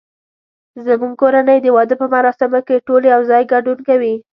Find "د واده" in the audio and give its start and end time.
1.61-1.95